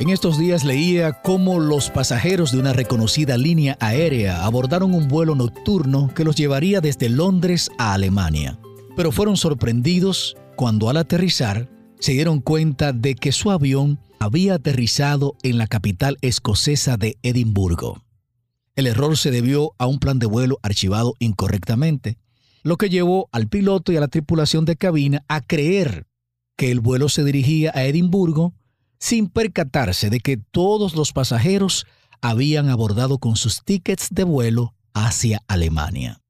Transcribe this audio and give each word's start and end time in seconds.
En 0.00 0.08
estos 0.08 0.38
días 0.38 0.64
leía 0.64 1.12
cómo 1.22 1.60
los 1.60 1.88
pasajeros 1.88 2.50
de 2.50 2.58
una 2.58 2.72
reconocida 2.72 3.38
línea 3.38 3.76
aérea 3.78 4.44
abordaron 4.44 4.92
un 4.92 5.06
vuelo 5.06 5.36
nocturno 5.36 6.12
que 6.12 6.24
los 6.24 6.34
llevaría 6.34 6.80
desde 6.80 7.08
Londres 7.08 7.70
a 7.78 7.94
Alemania, 7.94 8.58
pero 8.96 9.12
fueron 9.12 9.36
sorprendidos 9.36 10.36
cuando 10.56 10.90
al 10.90 10.96
aterrizar 10.96 11.70
se 12.00 12.10
dieron 12.10 12.40
cuenta 12.40 12.92
de 12.92 13.14
que 13.14 13.30
su 13.30 13.52
avión 13.52 14.00
había 14.18 14.54
aterrizado 14.54 15.36
en 15.44 15.58
la 15.58 15.68
capital 15.68 16.18
escocesa 16.22 16.96
de 16.96 17.16
Edimburgo. 17.22 18.02
El 18.74 18.88
error 18.88 19.16
se 19.16 19.30
debió 19.30 19.74
a 19.78 19.86
un 19.86 20.00
plan 20.00 20.18
de 20.18 20.26
vuelo 20.26 20.58
archivado 20.62 21.14
incorrectamente, 21.20 22.18
lo 22.64 22.78
que 22.78 22.88
llevó 22.88 23.28
al 23.30 23.46
piloto 23.46 23.92
y 23.92 23.96
a 23.96 24.00
la 24.00 24.08
tripulación 24.08 24.64
de 24.64 24.74
cabina 24.74 25.24
a 25.28 25.40
creer 25.40 26.08
que 26.56 26.72
el 26.72 26.80
vuelo 26.80 27.08
se 27.08 27.22
dirigía 27.22 27.70
a 27.74 27.84
Edimburgo 27.84 28.54
sin 29.04 29.28
percatarse 29.28 30.08
de 30.08 30.18
que 30.18 30.38
todos 30.38 30.96
los 30.96 31.12
pasajeros 31.12 31.86
habían 32.22 32.70
abordado 32.70 33.18
con 33.18 33.36
sus 33.36 33.62
tickets 33.62 34.08
de 34.10 34.24
vuelo 34.24 34.74
hacia 34.94 35.42
Alemania. 35.46 36.22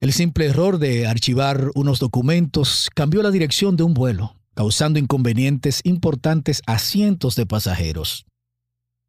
El 0.00 0.12
simple 0.12 0.46
error 0.46 0.78
de 0.78 1.06
archivar 1.06 1.70
unos 1.76 2.00
documentos 2.00 2.90
cambió 2.92 3.22
la 3.22 3.30
dirección 3.30 3.76
de 3.76 3.84
un 3.84 3.94
vuelo, 3.94 4.34
causando 4.54 4.98
inconvenientes 4.98 5.80
importantes 5.84 6.60
a 6.66 6.80
cientos 6.80 7.36
de 7.36 7.46
pasajeros. 7.46 8.26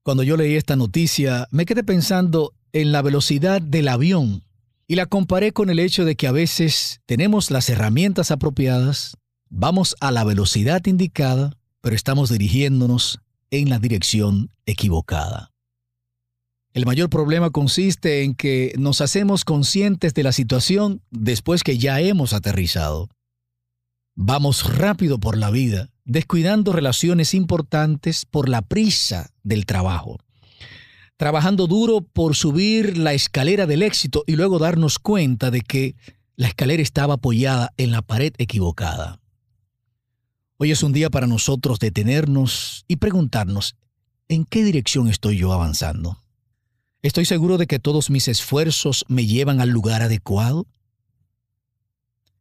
Cuando 0.03 0.21
yo 0.21 0.37
leí 0.37 0.53
esta 0.53 0.75
noticia, 0.75 1.47
me 1.49 1.65
quedé 1.65 1.83
pensando 1.83 2.53
en 2.73 2.91
la 2.91 3.01
velocidad 3.01 3.59
del 3.59 3.87
avión 3.87 4.43
y 4.87 4.97
la 4.97 5.07
comparé 5.07 5.51
con 5.51 5.71
el 5.71 5.79
hecho 5.79 6.05
de 6.05 6.15
que 6.15 6.27
a 6.27 6.31
veces 6.31 7.01
tenemos 7.07 7.49
las 7.49 7.71
herramientas 7.71 8.29
apropiadas, 8.29 9.17
vamos 9.49 9.95
a 9.99 10.11
la 10.11 10.23
velocidad 10.23 10.85
indicada, 10.85 11.57
pero 11.85 11.95
estamos 11.95 12.31
dirigiéndonos 12.31 13.19
en 13.51 13.69
la 13.69 13.77
dirección 13.77 14.49
equivocada. 14.65 15.51
El 16.73 16.83
mayor 16.83 17.11
problema 17.11 17.51
consiste 17.51 18.23
en 18.23 18.33
que 18.33 18.73
nos 18.79 19.01
hacemos 19.01 19.45
conscientes 19.45 20.15
de 20.15 20.23
la 20.23 20.31
situación 20.31 21.03
después 21.11 21.61
que 21.61 21.77
ya 21.77 22.01
hemos 22.01 22.33
aterrizado. 22.33 23.07
Vamos 24.15 24.75
rápido 24.75 25.19
por 25.19 25.37
la 25.37 25.51
vida, 25.51 25.91
descuidando 26.05 26.73
relaciones 26.73 27.35
importantes 27.35 28.25
por 28.25 28.49
la 28.49 28.63
prisa 28.63 29.29
del 29.43 29.67
trabajo, 29.67 30.17
trabajando 31.17 31.67
duro 31.67 32.01
por 32.01 32.35
subir 32.35 32.97
la 32.97 33.13
escalera 33.13 33.67
del 33.67 33.83
éxito 33.83 34.23
y 34.25 34.37
luego 34.37 34.57
darnos 34.57 34.97
cuenta 34.97 35.51
de 35.51 35.61
que 35.61 35.95
la 36.35 36.47
escalera 36.47 36.81
estaba 36.81 37.13
apoyada 37.13 37.73
en 37.77 37.91
la 37.91 38.01
pared 38.01 38.33
equivocada. 38.39 39.19
Hoy 40.57 40.71
es 40.71 40.83
un 40.83 40.93
día 40.93 41.09
para 41.09 41.27
nosotros 41.27 41.79
detenernos 41.79 42.85
y 42.87 42.95
preguntarnos, 42.95 43.75
¿en 44.29 44.45
qué 44.45 44.63
dirección 44.63 45.09
estoy 45.09 45.37
yo 45.37 45.51
avanzando? 45.51 46.21
¿Estoy 47.01 47.25
seguro 47.25 47.57
de 47.57 47.67
que 47.67 47.77
todos 47.77 48.09
mis 48.09 48.29
esfuerzos 48.29 49.03
me 49.09 49.25
llevan 49.25 49.59
al 49.59 49.69
lugar 49.69 50.01
adecuado? 50.01 50.65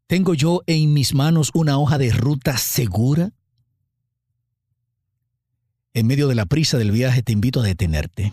¿Tengo 0.06 0.34
yo 0.34 0.62
en 0.66 0.92
mis 0.92 1.12
manos 1.12 1.50
una 1.54 1.76
hoja 1.76 1.98
de 1.98 2.12
ruta 2.12 2.56
segura? 2.56 3.32
En 5.92 6.06
medio 6.06 6.28
de 6.28 6.36
la 6.36 6.46
prisa 6.46 6.78
del 6.78 6.92
viaje 6.92 7.22
te 7.22 7.32
invito 7.32 7.60
a 7.60 7.64
detenerte. 7.64 8.32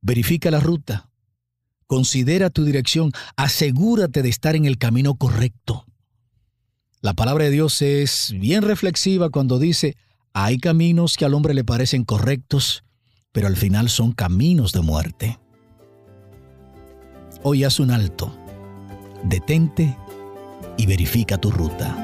Verifica 0.00 0.50
la 0.50 0.60
ruta. 0.60 1.10
Considera 1.86 2.48
tu 2.48 2.64
dirección. 2.64 3.12
Asegúrate 3.36 4.22
de 4.22 4.30
estar 4.30 4.56
en 4.56 4.64
el 4.64 4.78
camino 4.78 5.16
correcto. 5.16 5.87
La 7.00 7.14
palabra 7.14 7.44
de 7.44 7.50
Dios 7.50 7.80
es 7.80 8.34
bien 8.36 8.62
reflexiva 8.62 9.30
cuando 9.30 9.60
dice, 9.60 9.96
hay 10.32 10.58
caminos 10.58 11.16
que 11.16 11.24
al 11.24 11.34
hombre 11.34 11.54
le 11.54 11.62
parecen 11.62 12.04
correctos, 12.04 12.82
pero 13.30 13.46
al 13.46 13.56
final 13.56 13.88
son 13.88 14.10
caminos 14.10 14.72
de 14.72 14.80
muerte. 14.80 15.38
Hoy 17.44 17.62
haz 17.62 17.78
un 17.78 17.92
alto, 17.92 18.36
detente 19.22 19.96
y 20.76 20.86
verifica 20.86 21.38
tu 21.38 21.52
ruta. 21.52 21.96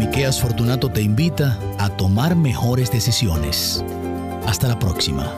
Miqueas 0.00 0.40
Fortunato 0.40 0.90
te 0.90 1.00
invita 1.00 1.56
a 1.78 1.90
tomar 1.90 2.34
mejores 2.34 2.90
decisiones. 2.90 3.84
Hasta 4.46 4.66
la 4.66 4.80
próxima. 4.80 5.32